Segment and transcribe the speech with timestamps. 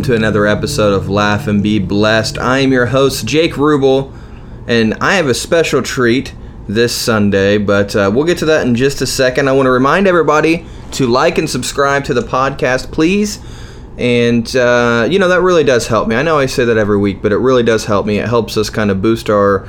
[0.00, 2.38] welcome to another episode of Laugh and Be Blessed.
[2.38, 4.10] I am your host, Jake Ruble,
[4.66, 6.34] and I have a special treat
[6.66, 9.46] this Sunday, but uh, we'll get to that in just a second.
[9.46, 13.40] I want to remind everybody to like and subscribe to the podcast, please.
[13.98, 16.16] And, uh, you know, that really does help me.
[16.16, 18.20] I know I say that every week, but it really does help me.
[18.20, 19.68] It helps us kind of boost our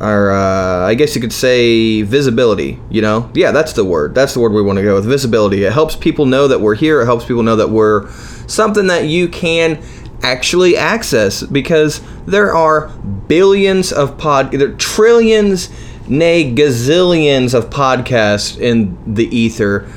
[0.00, 2.80] our uh, I guess you could say visibility.
[2.90, 4.14] You know, yeah, that's the word.
[4.14, 5.04] That's the word we want to go with.
[5.04, 5.64] Visibility.
[5.64, 7.02] It helps people know that we're here.
[7.02, 8.10] It helps people know that we're
[8.48, 9.82] something that you can
[10.22, 12.88] actually access because there are
[13.28, 15.70] billions of pod, there are trillions,
[16.08, 19.90] nay gazillions of podcasts in the ether.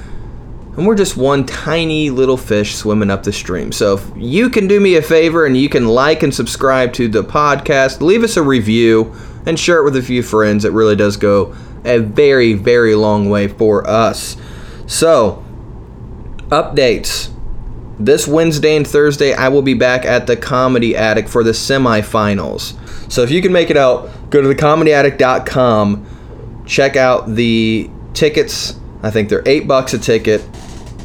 [0.75, 3.71] And we're just one tiny little fish swimming up the stream.
[3.71, 7.07] So if you can do me a favor and you can like and subscribe to
[7.07, 9.13] the podcast, leave us a review
[9.45, 10.65] and share it with a few friends.
[10.65, 11.55] It really does go
[11.85, 14.37] a very, very long way for us.
[14.87, 15.43] So,
[16.49, 17.29] updates.
[17.99, 22.75] This Wednesday and Thursday, I will be back at the Comedy Attic for the semifinals.
[23.11, 28.79] So, if you can make it out, go to thecomedyattic.com, check out the tickets.
[29.03, 30.41] I think they're eight bucks a ticket.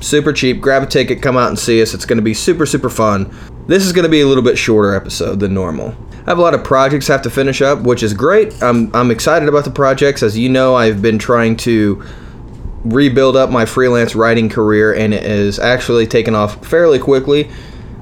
[0.00, 0.60] Super cheap.
[0.60, 1.92] Grab a ticket, come out and see us.
[1.92, 3.34] It's going to be super, super fun.
[3.66, 5.94] This is going to be a little bit shorter episode than normal.
[6.26, 8.62] I have a lot of projects I have to finish up, which is great.
[8.62, 10.22] I'm, I'm excited about the projects.
[10.22, 12.04] As you know, I've been trying to
[12.84, 17.50] rebuild up my freelance writing career, and it is actually taken off fairly quickly.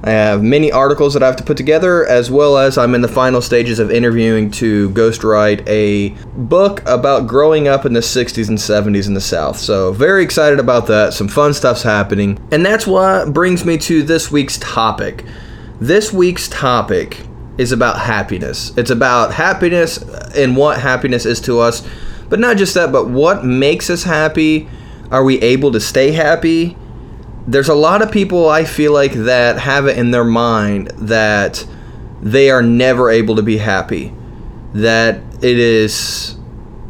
[0.04, 3.00] I have many articles that I have to put together, as well as I'm in
[3.00, 8.48] the final stages of interviewing to ghostwrite a book about growing up in the 60s
[8.48, 9.58] and 70s in the South.
[9.58, 11.12] So, very excited about that.
[11.12, 12.38] Some fun stuff's happening.
[12.52, 15.24] And that's what brings me to this week's topic.
[15.80, 17.26] This week's topic
[17.58, 18.76] is about happiness.
[18.76, 19.98] It's about happiness
[20.36, 21.86] and what happiness is to us.
[22.28, 24.68] But not just that, but what makes us happy?
[25.10, 26.76] Are we able to stay happy?
[27.46, 31.64] There's a lot of people I feel like that have it in their mind that
[32.20, 34.12] they are never able to be happy.
[34.74, 36.36] That it is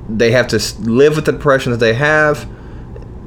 [0.08, 2.48] they have to live with the depression that they have.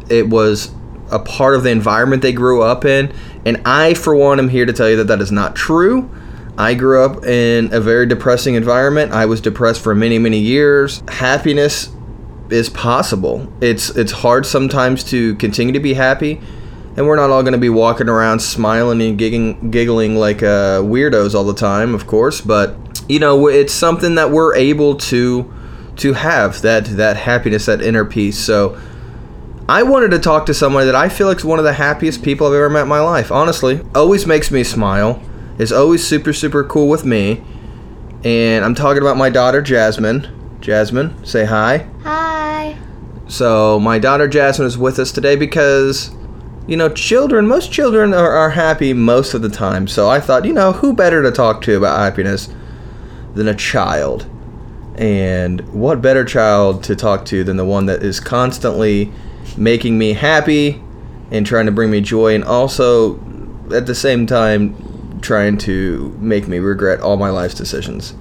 [0.10, 0.74] It was
[1.12, 3.14] a part of the environment they grew up in,
[3.46, 6.10] and I for one am here to tell you that that is not true
[6.60, 9.14] I grew up in a very depressing environment.
[9.14, 11.02] I was depressed for many, many years.
[11.08, 11.90] Happiness
[12.50, 13.48] is possible.
[13.62, 16.42] It's it's hard sometimes to continue to be happy,
[16.98, 20.82] and we're not all going to be walking around smiling and giggling, giggling like uh,
[20.82, 22.42] weirdos all the time, of course.
[22.42, 22.76] But
[23.08, 25.54] you know, it's something that we're able to
[25.96, 28.38] to have that that happiness, that inner peace.
[28.38, 28.78] So.
[29.70, 32.24] I wanted to talk to somebody that I feel like is one of the happiest
[32.24, 33.32] people I've ever met in my life.
[33.32, 35.22] Honestly, always makes me smile
[35.60, 37.44] is always super, super cool with me.
[38.24, 40.58] And I'm talking about my daughter, Jasmine.
[40.62, 41.88] Jasmine, say hi.
[42.04, 42.78] Hi.
[43.28, 46.12] So, my daughter, Jasmine, is with us today because,
[46.68, 49.88] you know, children, most children are, are happy most of the time.
[49.88, 52.50] So, I thought, you know, who better to talk to about happiness
[53.36, 54.28] than a child?
[54.96, 59.12] And what better child to talk to than the one that is constantly
[59.56, 60.82] making me happy
[61.32, 63.16] and trying to bring me joy and also
[63.72, 64.89] at the same time
[65.22, 68.14] trying to make me regret all my life's decisions.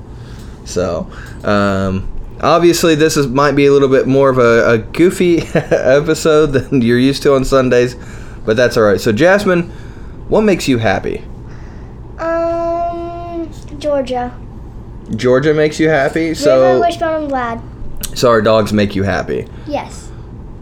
[0.65, 1.11] So,
[1.45, 2.09] um,
[2.41, 6.83] obviously, this is might be a little bit more of a, a goofy episode than
[6.83, 7.97] you're used to on Sundays,
[8.45, 9.01] but that's all right.
[9.01, 9.71] So, Jasmine,
[10.29, 11.25] what makes you happy?
[12.19, 14.39] Um, Georgia.
[15.17, 16.35] Georgia makes you happy.
[16.35, 17.63] So, Wishbone, and Glad.
[18.15, 19.47] So our dogs make you happy.
[19.67, 20.11] Yes.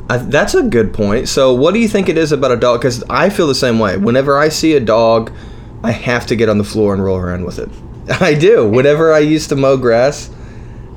[0.08, 1.28] I, that's a good point.
[1.28, 2.80] So, what do you think it is about a dog?
[2.80, 3.96] Because I feel the same way.
[3.96, 5.32] Whenever I see a dog
[5.82, 7.70] I have to get on the floor and roll around with it.
[8.20, 8.68] I do.
[8.68, 10.30] Whenever I used to mow grass,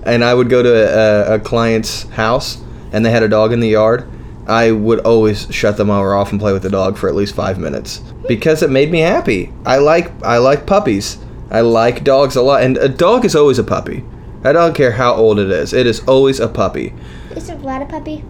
[0.03, 2.61] and I would go to a, a, client's house
[2.91, 4.09] and they had a dog in the yard,
[4.47, 7.35] I would always shut the mower off and play with the dog for at least
[7.35, 9.53] five minutes because it made me happy.
[9.65, 11.17] I like I like puppies.
[11.51, 14.03] I like dogs a lot, and a dog is always a puppy.
[14.43, 15.73] I don't care how old it is.
[15.73, 16.93] It is always a puppy.
[17.35, 18.23] Is it Vlad a puppy?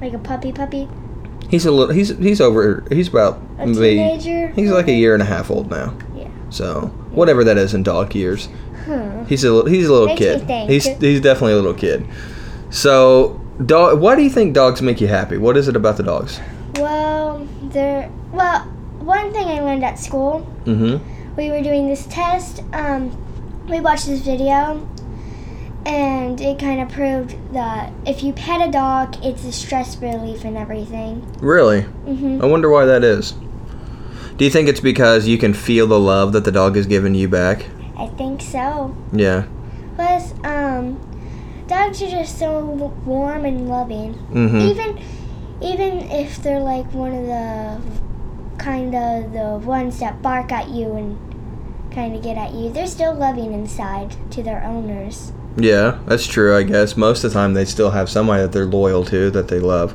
[0.00, 0.88] Like a puppy puppy?
[1.50, 1.92] He's a little.
[1.92, 2.84] He's he's over.
[2.90, 4.48] He's about a teenager.
[4.48, 5.96] He's like a year and a half old now.
[6.14, 6.28] Yeah.
[6.50, 8.46] So whatever that is in dog years.
[8.84, 9.24] Hmm.
[9.24, 9.70] He's a little.
[9.70, 10.70] he's a little Makes kid.
[10.70, 12.06] He's he's definitely a little kid.
[12.70, 14.00] So dog.
[14.00, 15.38] Why do you think dogs make you happy?
[15.38, 16.40] What is it about the dogs?
[16.76, 18.10] Well, there.
[18.32, 18.60] Well,
[19.00, 20.46] one thing I learned at school.
[20.64, 21.36] Mm-hmm.
[21.36, 22.62] We were doing this test.
[22.72, 23.16] Um,
[23.68, 24.86] we watched this video,
[25.86, 30.44] and it kind of proved that if you pet a dog, it's a stress relief
[30.44, 31.26] and everything.
[31.40, 31.82] Really?
[31.82, 33.32] hmm I wonder why that is.
[34.36, 37.14] Do you think it's because you can feel the love that the dog is giving
[37.14, 37.66] you back?
[37.96, 38.96] I think so.
[39.12, 39.46] Yeah.
[39.96, 40.98] Plus, um,
[41.66, 42.64] dogs are just so
[43.04, 44.14] warm and loving.
[44.14, 44.56] Mm-hmm.
[44.60, 44.98] Even,
[45.60, 48.00] even if they're like one of the
[48.56, 51.18] kind of the ones that bark at you and
[51.92, 52.70] kind of get at you.
[52.70, 55.32] They're still loving inside to their owners.
[55.56, 56.56] Yeah, that's true.
[56.56, 59.48] I guess most of the time they still have somebody that they're loyal to that
[59.48, 59.94] they love.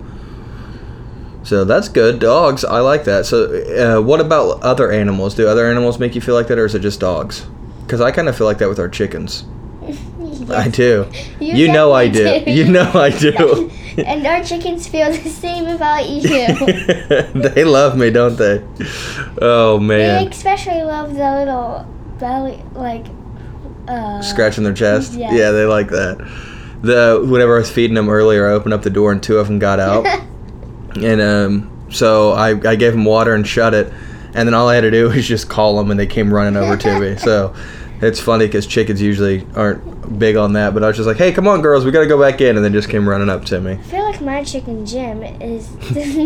[1.43, 2.19] So that's good.
[2.19, 3.25] Dogs, I like that.
[3.25, 5.35] So, uh, what about other animals?
[5.35, 7.45] Do other animals make you feel like that, or is it just dogs?
[7.85, 9.45] Because I kind of feel like that with our chickens.
[10.49, 11.09] I do.
[11.39, 12.23] You, know I do.
[12.23, 13.71] definitely You know I do.
[13.97, 16.21] and our chickens feel the same about you.
[17.49, 18.63] they love me, don't they?
[19.39, 21.85] Oh they man, especially love the little
[22.19, 23.05] belly, like.
[23.87, 25.13] Uh, scratching their chest.
[25.13, 25.33] Yes.
[25.33, 26.17] Yeah, they like that.
[26.81, 29.47] The whenever I was feeding them earlier, I opened up the door and two of
[29.47, 30.05] them got out.
[30.97, 33.91] And um, so I, I gave them water and shut it,
[34.33, 36.55] and then all I had to do was just call them, and they came running
[36.55, 37.17] over to me.
[37.17, 37.53] So
[38.01, 41.33] it's funny because chickens usually aren't big on that, but I was just like, "Hey,
[41.33, 43.43] come on, girls, we got to go back in," and they just came running up
[43.45, 43.73] to me.
[43.73, 45.69] I feel like my chicken Jim is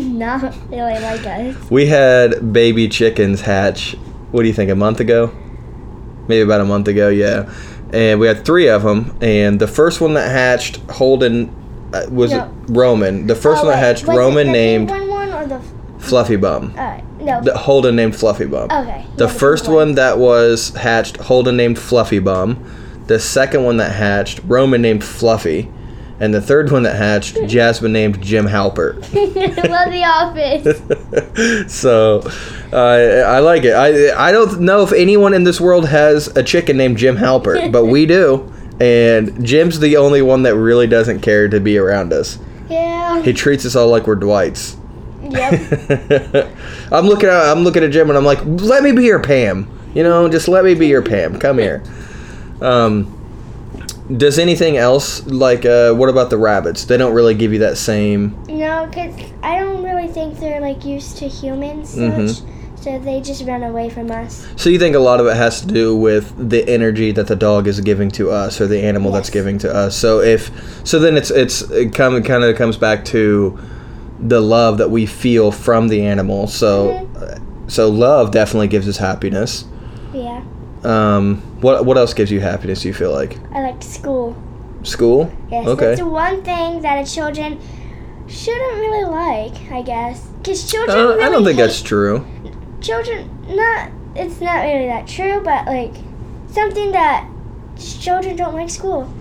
[0.06, 1.72] not really like us.
[1.72, 3.96] We had baby chickens hatch.
[4.30, 4.70] What do you think?
[4.70, 5.32] A month ago?
[6.30, 7.52] Maybe about a month ago, yeah.
[7.92, 11.50] And we had three of them, and the first one that hatched, Holden,
[11.92, 12.54] uh, was No.
[12.68, 13.26] Roman.
[13.26, 15.60] The first Oh, one that hatched, was Roman named one, one or the?
[15.98, 16.74] Fluffy Bum.
[16.78, 17.42] Uh, no.
[17.42, 18.70] The Holden named Fluffy Bum.
[18.72, 19.06] okay.
[19.18, 22.64] The yeah, first pink one that was hatched, Holden named Fluffy Bum.
[23.08, 25.70] The second one that hatched, Roman named Fluffy.
[26.20, 28.96] And the third one that hatched, Jasmine named Jim Halpert.
[29.70, 31.74] Love the office.
[31.74, 32.22] so
[32.74, 33.74] uh, I like it.
[33.74, 37.72] I I don't know if anyone in this world has a chicken named Jim Halpert,
[37.72, 38.52] but we do.
[38.82, 42.40] And Jim's the only one that really doesn't care to be around us.
[42.70, 43.22] Yeah.
[43.22, 44.78] He treats us all like we're Dwights.
[45.22, 46.50] Yep.
[46.92, 49.70] I'm looking at I'm looking at Jim and I'm like, let me be your Pam.
[49.94, 51.40] You know, just let me be your Pam.
[51.40, 51.84] Come here.
[52.62, 53.19] Um,
[53.94, 56.86] does anything else like uh, what about the rabbits?
[56.86, 58.38] They don't really give you that same.
[58.48, 62.28] No, because I don't really think they're like used to humans so Mhm.
[62.28, 64.46] much, so they just run away from us.
[64.56, 67.36] So you think a lot of it has to do with the energy that the
[67.36, 69.96] dog is giving to us or the animal that's giving to us.
[69.96, 70.52] So if
[70.84, 73.58] so, then it's it's it come kind of comes back to
[74.22, 76.48] the love that we feel from the animal.
[76.48, 77.08] So
[77.68, 79.66] so love definitely gives us happiness.
[80.14, 80.42] Yeah.
[80.84, 82.86] Um, what what else gives you happiness?
[82.86, 84.36] You feel like I like school.
[84.84, 85.32] school?
[85.52, 85.68] Yes.
[85.68, 85.86] Okay.
[85.96, 87.60] That's one thing that a children
[88.28, 90.26] shouldn't really like, I guess.
[90.38, 90.98] Because children.
[90.98, 92.26] Uh, really I don't think that's true.
[92.82, 95.94] children not it's not really that true but like
[96.48, 97.28] something that
[97.78, 99.12] children don't like school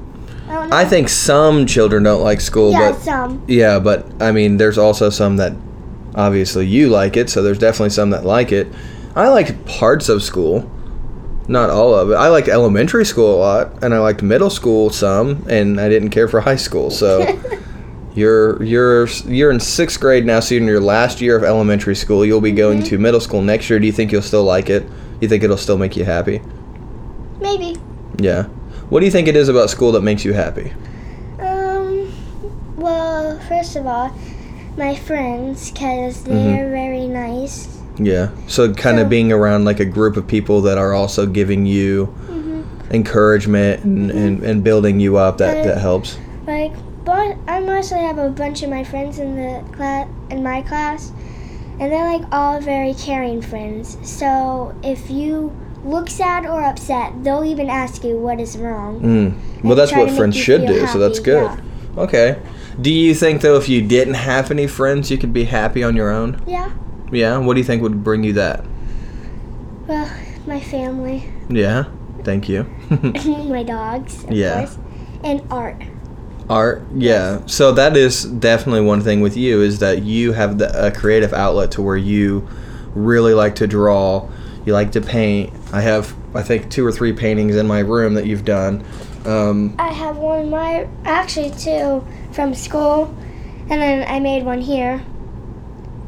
[0.49, 4.57] i I think some children don't like school, yeah but some yeah, but I mean,
[4.57, 5.53] there's also some that
[6.15, 8.67] obviously you like it, so there's definitely some that like it.
[9.15, 10.71] I like parts of school,
[11.49, 12.15] not all of it.
[12.15, 16.11] I liked elementary school a lot, and I liked middle school some, and I didn't
[16.11, 16.91] care for high school.
[16.91, 17.27] So
[18.15, 21.97] you're you're you're in sixth grade now, so you're in your last year of elementary
[21.97, 22.25] school.
[22.25, 23.79] You'll be going to middle school next year.
[23.79, 24.81] Do you think you'll still like it?
[24.89, 26.41] Do You think it'll still make you happy?
[27.41, 27.77] maybe
[28.19, 28.45] Yeah.
[28.91, 30.73] What do you think it is about school that makes you happy?
[31.41, 32.13] um
[32.77, 34.13] well first of all
[34.77, 36.35] my friends because Mm-hmm.
[36.35, 38.31] they're very nice Yeah.
[38.47, 42.07] So kind of being around like a group of people that are also giving you
[42.07, 46.17] hmm encouragement and, and, and building you up that, that helps.
[46.47, 46.73] like
[47.05, 51.13] but i mostly have a bunch of my friends in the class in my class
[51.81, 57.45] and they're like all very caring friends so if you look sad or upset they'll
[57.45, 59.63] even ask you what is wrong Mm.
[59.63, 61.43] Well, that's what friends should do, so that's good.
[61.51, 62.01] yeah.
[62.05, 62.41] Okay.
[62.81, 65.97] Do you think though if you didn't have any friends, you could be happy on
[65.97, 66.41] your own?
[66.47, 66.71] Yeah.
[67.11, 67.39] Yeah.
[67.39, 68.65] What do you think would bring you that?
[69.87, 70.11] Well,
[70.47, 71.85] my family, Yeah.
[72.25, 72.65] Thank you.
[72.91, 74.59] my dogs, of Yeah.
[74.61, 74.79] course,
[75.25, 75.83] and art.
[76.51, 77.41] Art, yeah.
[77.47, 81.33] So that is definitely one thing with you is that you have the, a creative
[81.33, 82.49] outlet to where you
[82.95, 84.29] really like to draw,
[84.65, 85.53] you like to paint.
[85.73, 88.85] I have, I think, two or three paintings in my room that you've done.
[89.27, 93.15] Um, I have one in my actually two from school,
[93.71, 95.03] and then I made one here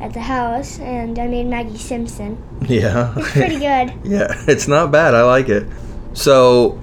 [0.00, 2.42] at the house, and I made Maggie Simpson.
[2.66, 3.92] yeah, It's pretty good.
[4.04, 5.14] yeah, it's not bad.
[5.14, 5.66] I like it.
[6.14, 6.80] So,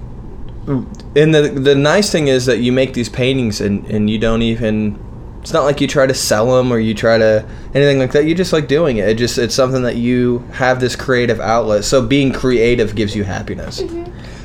[0.66, 4.42] and the the nice thing is that you make these paintings and and you don't
[4.42, 5.04] even.
[5.40, 8.24] It's not like you try to sell them or you try to anything like that.
[8.24, 9.08] You just like doing it.
[9.08, 11.84] It just it's something that you have this creative outlet.
[11.84, 13.80] So being creative gives you happiness.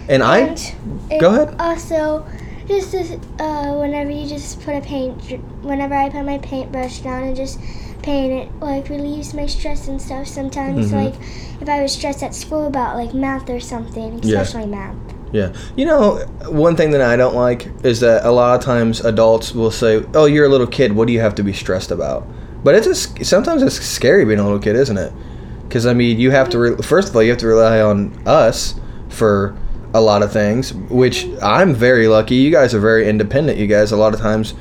[0.07, 0.75] And I and
[1.11, 1.55] it go ahead.
[1.59, 2.25] Also,
[2.67, 5.19] just this, uh, whenever you just put a paint,
[5.63, 7.59] whenever I put my paintbrush down and just
[8.03, 10.27] paint it, like relieves my stress and stuff.
[10.27, 11.05] Sometimes, Mhm.
[11.05, 11.13] like
[11.61, 14.41] if I was stressed at school about like math or something, Yeah.
[14.41, 14.95] especially math.
[15.31, 15.49] Yeah.
[15.75, 19.55] You know, one thing that I don't like is that a lot of times adults
[19.55, 20.93] will say, "Oh, you're a little kid.
[20.95, 22.27] What do you have to be stressed about?"
[22.63, 25.11] But it's just sometimes it's scary being a little kid, isn't it?
[25.67, 28.11] Because I mean, you have to re- first of all you have to rely on
[28.27, 28.75] us
[29.09, 29.55] for
[29.95, 32.35] a lot of things, which I'm very lucky.
[32.35, 33.57] You guys are very independent.
[33.57, 34.53] You guys a lot of times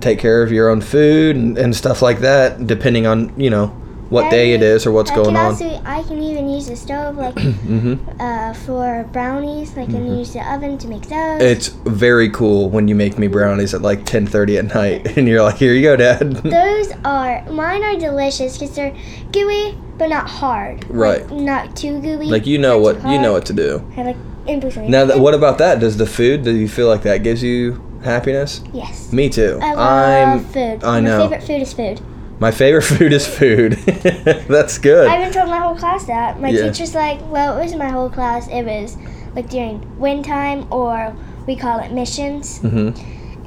[0.00, 3.68] take care of your own food and, and stuff like that, depending on you know
[4.08, 5.86] what day it is or what's I going can on.
[5.86, 9.76] I can even use the stove like hmm uh, for brownies.
[9.76, 11.42] I can use the oven to make those.
[11.42, 15.42] It's very cool when you make me brownies at like 10:30 at night, and you're
[15.42, 18.96] like, "Here you go, Dad." those are mine are delicious because they're
[19.32, 20.88] gooey but not hard.
[20.90, 21.22] Right.
[21.22, 22.26] Like, not too gooey.
[22.26, 23.84] like you know what you know what to do.
[23.96, 24.90] I like in between.
[24.90, 25.80] Now, that, what about that?
[25.80, 26.44] Does the food?
[26.44, 28.62] Do you feel like that gives you happiness?
[28.72, 29.12] Yes.
[29.12, 29.58] Me too.
[29.62, 30.44] I love I'm.
[30.44, 30.84] food.
[30.84, 31.18] I know.
[31.18, 32.00] My favorite food is food.
[32.38, 33.72] My favorite food is food.
[34.48, 35.08] That's good.
[35.08, 36.40] I even told my whole class that.
[36.40, 36.62] My Yeah.
[36.70, 38.46] teacher's like, well, it wasn't my whole class.
[38.48, 38.96] It was
[39.34, 41.14] like during wind time or
[41.46, 42.58] we call it missions.
[42.58, 42.90] hmm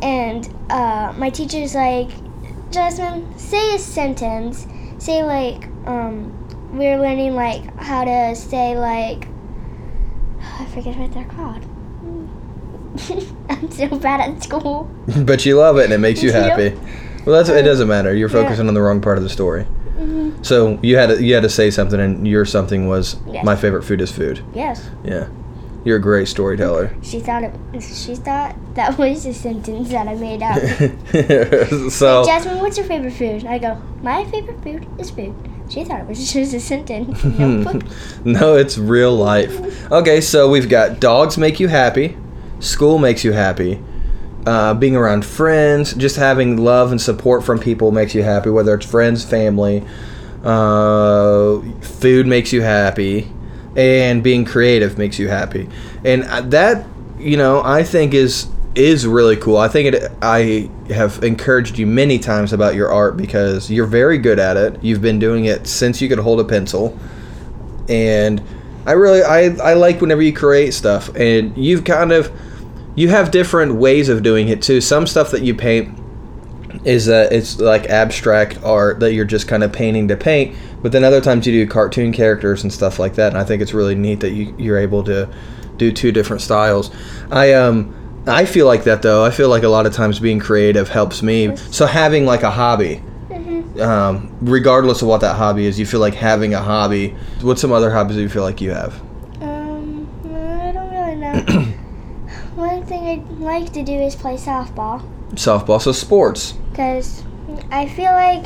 [0.01, 2.09] And uh, my teacher's like,
[2.71, 4.65] Jasmine, say a sentence.
[4.97, 6.33] Say like, um,
[6.73, 9.27] we're learning like how to say like,
[10.59, 11.65] I forget what they're called.
[13.49, 14.89] I'm so bad at school.
[15.25, 16.69] But you love it and it makes you happy.
[17.25, 17.63] Well, that's it.
[17.63, 18.13] Doesn't matter.
[18.15, 18.41] You're Yeah.
[18.43, 19.63] focusing on the wrong part of the story.
[19.97, 23.43] hmm So you had to, you had to say something, and your something was Yes.
[23.45, 24.39] my favorite food is food.
[24.53, 24.89] Yes.
[25.03, 25.27] Yeah,
[25.83, 26.95] you're a great storyteller.
[27.03, 27.53] She thought it.
[27.81, 30.59] She thought that was a sentence that I made up.
[31.91, 33.45] so Jasmine, what's your favorite food?
[33.45, 35.33] I go, my favorite food is food.
[35.69, 37.23] She thought it was just a sentence.
[38.25, 39.53] No, it's real life.
[39.91, 42.17] Okay, so we've got dogs make you happy,
[42.59, 43.81] school makes you happy,
[44.45, 48.73] uh, being around friends, just having love and support from people makes you happy, whether
[48.73, 49.85] it's friends, family,
[50.43, 53.31] uh, food makes you happy,
[53.75, 55.69] and being creative makes you happy.
[56.03, 56.85] And that,
[57.17, 59.57] you know, I think is is really cool.
[59.57, 60.11] I think it.
[60.21, 64.81] I have encouraged you many times about your art because you're very good at it.
[64.83, 66.97] You've been doing it since you could hold a pencil
[67.89, 68.41] and
[68.85, 72.31] I really I, I like whenever you create stuff and you've kind of
[72.95, 74.81] you have different ways of doing it too.
[74.81, 75.97] Some stuff that you paint
[76.85, 80.91] is that it's like abstract art that you're just kind of painting to paint, but
[80.91, 83.29] then other times you do cartoon characters and stuff like that.
[83.29, 85.29] And I think it's really neat that you you're able to
[85.77, 86.91] do two different styles.
[87.31, 87.95] I um
[88.27, 89.25] I feel like that though.
[89.25, 91.55] I feel like a lot of times being creative helps me.
[91.55, 93.01] So having like a hobby.
[93.79, 97.15] Um, regardless of what that hobby is, you feel like having a hobby.
[97.41, 98.93] What's some other hobbies that you feel like you have?
[99.41, 101.73] Um, I don't really know.
[102.55, 105.01] One thing I'd like to do is play softball
[105.33, 106.53] Softball, so sports.
[106.71, 107.23] because
[107.71, 108.45] I feel like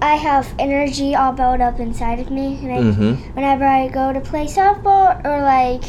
[0.00, 3.34] I have energy all built up inside of me, and I, Mm-hmm.
[3.34, 5.82] whenever I go to play softball or like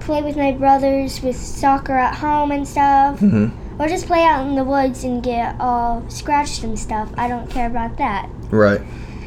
[0.00, 3.67] play with my brothers with soccer at home and stuff, Mm-hmm.
[3.78, 7.48] Or just play out in the woods and get all scratched and stuff, I don't
[7.50, 8.28] care about that.
[8.50, 8.80] Right.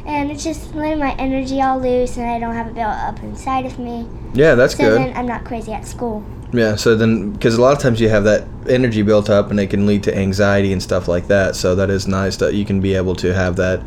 [0.04, 3.22] And it's just letting my energy all loose, and I don't have it built up
[3.22, 4.08] inside of me.
[4.34, 4.98] Yeah, that's So good.
[5.00, 6.24] then I'm not crazy at school.
[6.52, 9.58] Yeah, so then because a lot of times you have that energy built up and
[9.58, 11.56] it can lead to anxiety and stuff like that.
[11.56, 13.82] So that is nice that you can be able to have that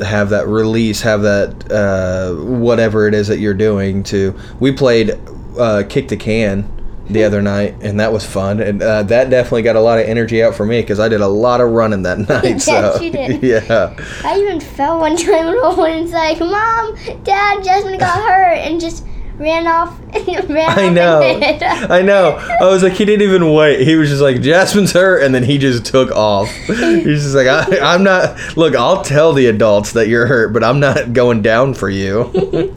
[0.00, 4.38] have that release, have that uh, whatever it is that you're doing to.
[4.60, 5.18] We played
[5.58, 6.70] uh, kick the can
[7.08, 10.06] the other night and that was fun and uh, that definitely got a lot of
[10.06, 12.60] energy out for me because I did a lot of running that night.
[12.60, 13.42] So you did.
[13.42, 13.94] yeah.
[14.24, 19.04] I even fell one time and one's like, Mom, Dad, Jasmine got hurt, and just
[19.38, 21.20] ran off and ran I know.
[21.20, 22.36] I know.
[22.60, 23.86] I was like, he didn't even wait.
[23.86, 26.48] He was just like, Jasmine's hurt, and then he just took off.
[26.66, 28.56] He's just like, I, I'm not.
[28.56, 32.74] Look, I'll tell the adults that you're hurt, but I'm not going down for you.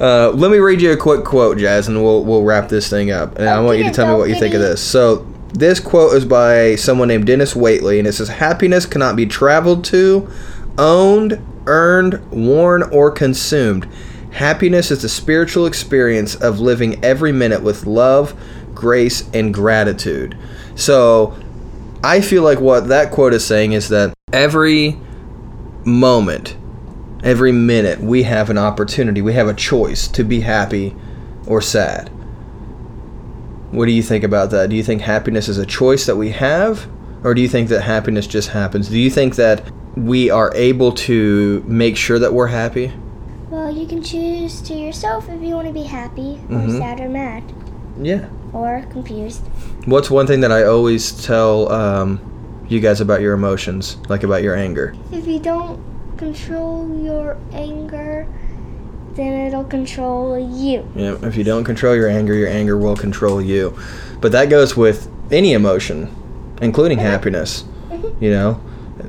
[0.00, 3.10] Uh, let me read you a quick quote, Jazz, and we'll we'll wrap this thing
[3.10, 3.38] up.
[3.38, 4.82] And I want you to tell me what you think of this.
[4.82, 5.26] So.
[5.52, 9.86] This quote is by someone named Dennis Waitley, and it says, Happiness cannot be traveled
[9.86, 10.28] to,
[10.76, 13.88] owned, earned, worn, or consumed.
[14.32, 18.38] Happiness is the spiritual experience of living every minute with love,
[18.74, 20.36] grace, and gratitude.
[20.74, 21.34] So,
[22.04, 25.00] I feel like what that quote is saying is that every
[25.84, 26.54] moment,
[27.26, 30.94] every minute, we have an opportunity, we have a choice to be happy
[31.46, 32.08] or sad.
[33.72, 34.70] What do you think about that?
[34.70, 36.88] Do you think happiness is a choice that we have?
[37.24, 38.88] Or do you think that happiness just happens?
[38.88, 42.92] Do you think that we are able to make sure that we're happy?
[43.50, 46.78] Well, you can choose to yourself if you want to be happy, or Mhm.
[46.78, 47.42] sad, or mad,
[48.00, 48.26] Yeah.
[48.52, 49.40] or confused.
[49.86, 52.20] What's one thing that I always tell um,
[52.68, 54.94] you guys about your emotions, like about your anger?
[55.10, 55.78] If you don't
[56.16, 58.26] control your anger,
[59.14, 60.86] then it'll control you.
[60.94, 63.76] Yeah, if you don't control your anger, your anger will control you.
[64.20, 66.14] But that goes with any emotion,
[66.60, 67.64] including happiness.
[67.90, 68.14] Mhm.
[68.20, 68.60] You know,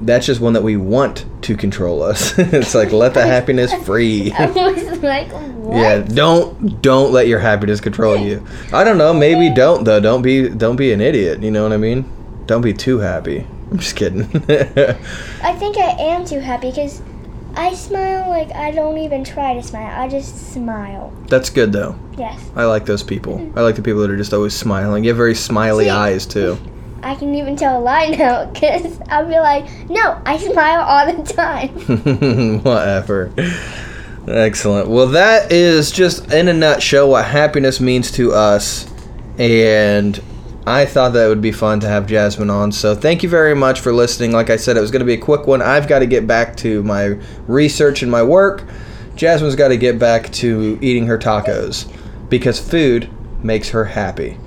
[0.02, 2.38] That's just one that we want to control us.
[2.38, 4.32] it's like let the happiness free.
[4.34, 5.78] I was like, what?
[5.78, 8.46] Yeah, don't don't let your happiness control you.
[8.74, 10.02] I don't know, maybe don't though.
[10.02, 11.42] Don't be don't be an idiot.
[11.42, 12.04] You know what I mean?
[12.48, 13.48] Don't be too happy.
[13.72, 14.22] I'm just kidding.
[14.24, 17.02] I think I am too happy because
[17.56, 20.00] I smile like I don't even try to smile.
[20.00, 21.12] I just smile.
[21.28, 21.98] That's good though.
[22.18, 22.40] Yes.
[22.56, 23.40] I like those people.
[23.40, 23.58] Mm.
[23.58, 25.04] I like the people that are just always smiling.
[25.04, 26.58] You have very smiley See- eyes too.
[27.04, 31.14] I can even tell a lie now because I'll be like, no, I smile all
[31.16, 32.60] the time.
[32.64, 33.32] Whatever.
[34.28, 34.90] Excellent.
[34.90, 38.92] Well, that is just in a nutshell what happiness means to us.
[39.38, 40.20] And
[40.68, 42.74] I thought that would be fun to have Jasmine on.
[42.74, 44.34] So thank you very much for listening.
[44.34, 45.62] Like I said, it was going to be a quick one.
[45.62, 48.66] I've got to get back to my research and my work.
[49.16, 51.90] Jasmine's got to get back to eating her tacos
[52.30, 53.10] because food
[53.44, 54.38] makes her happy.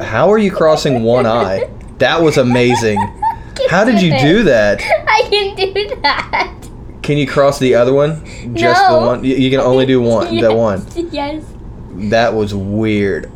[0.00, 1.70] How are you crossing one eye?
[1.98, 2.98] That was amazing.
[3.70, 4.82] How did you do that?
[4.82, 6.54] I can do that.
[7.02, 8.24] Can you cross the other one?
[8.54, 9.06] Just the No.
[9.06, 9.24] one?
[9.24, 10.36] You can only do one.
[10.36, 10.84] The one.
[11.10, 11.42] Yes.
[12.10, 13.30] That was weird.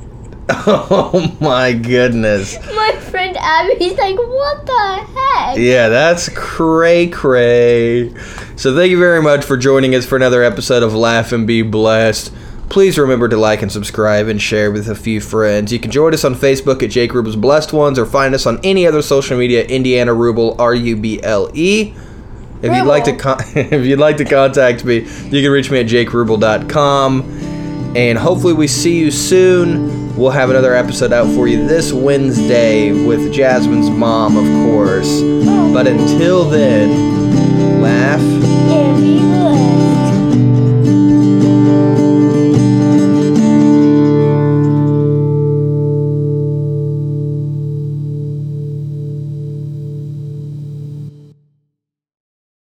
[0.51, 2.57] Oh my goodness.
[2.75, 5.59] My friend Abby's like, what the heck?
[5.59, 8.15] Yeah, that's cray cray.
[8.57, 11.63] So thank you very much for joining us for another episode of Laugh and Be
[11.63, 12.33] Blessed.
[12.69, 15.73] Please remember to like and subscribe and share with a few friends.
[15.73, 18.61] You can join us on Facebook at Jake Ruble's Blessed Ones or find us on
[18.63, 21.95] any other social media, Indiana Ruble, R U B L E.
[22.61, 25.81] If you'd like to con- if you'd like to contact me, you can reach me
[25.81, 27.48] at jakeruble.com.
[27.97, 30.15] And hopefully, we see you soon.
[30.17, 35.21] We'll have another episode out for you this Wednesday with Jasmine's mom, of course.
[35.73, 39.78] But until then, laugh.